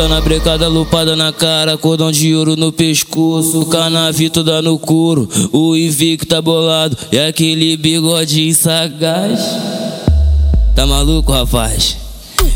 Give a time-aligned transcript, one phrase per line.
[0.00, 5.28] Tá na brecada, lupada na cara, cordão de ouro no pescoço, canavito dá no couro,
[5.52, 9.38] o invicto tá bolado e aquele bigode sagaz.
[10.74, 11.98] Tá maluco, rapaz?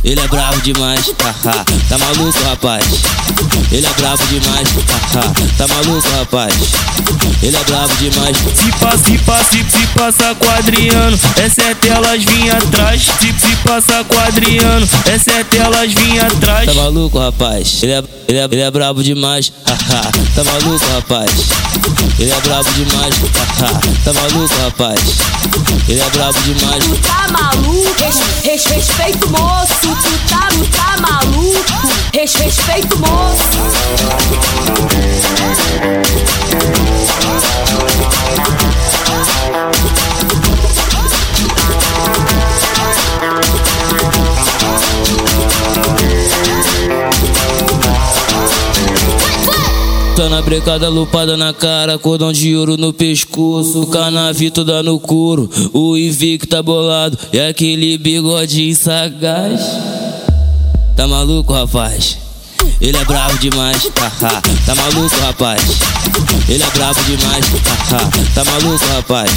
[0.02, 1.66] Ele é bravo demais, haha.
[1.86, 2.86] Tá maluco, rapaz?
[3.74, 4.68] Ele é bravo demais,
[5.12, 5.32] haha.
[5.58, 6.54] Tá maluco, rapaz?
[7.42, 8.36] Ele é bravo demais.
[8.36, 13.02] Se passa, se passa, se passa quadriano, é sete elas vinha atrás.
[13.02, 16.66] Se, se passa quadriano, é sete elas vinha atrás.
[16.66, 17.82] Tá maluco, rapaz?
[17.82, 20.02] Ele é, ele é, ele é brabo demais, haha.
[20.36, 21.30] Tá maluco, rapaz?
[22.20, 23.14] Ele é brabo demais,
[23.58, 23.80] haha.
[24.04, 25.00] Tá maluco, rapaz?
[25.88, 26.84] Ele é brabo demais.
[26.84, 27.94] Tu tá maluco?
[27.98, 29.74] Res, res, respeito moço.
[29.82, 31.92] Tu tá, tu tá maluco?
[32.14, 33.33] Res, respeito moço.
[50.16, 55.50] Tá na brecada, lupada na cara, cordão de ouro no pescoço, canavito dá no couro,
[55.72, 59.60] o invicto tá bolado e aquele bigode sagaz.
[60.96, 62.23] Tá maluco, rapaz?
[62.80, 64.42] Ele é bravo demais, haha.
[64.66, 65.62] Tá maluco, rapaz?
[66.48, 67.44] Ele é bravo demais,
[67.90, 68.10] haha.
[68.34, 69.30] Tá maluco, rapaz?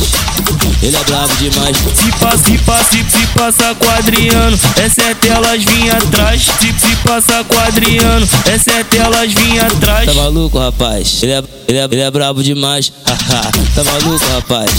[0.81, 1.77] Ele é bravo demais.
[1.77, 6.43] Se passa, se passa, se passa quadriano, é sete elas vinha atrás.
[6.59, 10.05] Se, se passa quadriano, é sete elas vinha atrás.
[10.05, 11.23] Tá maluco, rapaz?
[11.23, 13.51] Ele é, ele é, ele é brabo demais, haha.
[13.75, 14.71] Tá maluco, rapaz?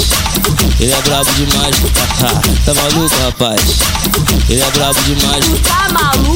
[0.81, 1.77] Ele é brabo demais,
[2.21, 2.41] haha.
[2.65, 3.61] Tá maluco, rapaz?
[4.49, 5.45] Ele é brabo demais.
[5.67, 6.28] Tá maluco?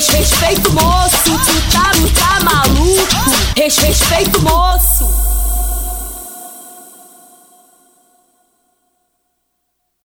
[0.00, 1.24] Res, res, respeito moço.
[1.24, 3.52] Tu tá, tu tá maluco?
[3.54, 5.29] Res, respeito moço.